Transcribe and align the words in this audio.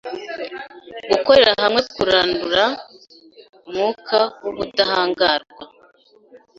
Gukorera 1.11 1.53
hamwe 1.63 1.81
Kurandura 1.93 2.63
umwuka 3.67 4.19
wubudahangarwa 4.41 5.63